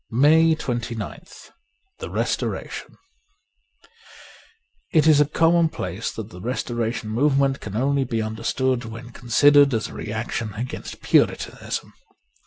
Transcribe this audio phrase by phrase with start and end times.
[0.13, 1.51] ^ j62 MAY 29th
[1.99, 2.95] THE RESTORATION
[4.93, 9.75] IT is a commonplace that the Restoration Move ment can only be understood when considered
[9.75, 11.93] as a reaction against Puritanism.